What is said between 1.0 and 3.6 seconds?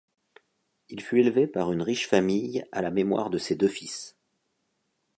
élevé par une riche famille à la mémoire de ses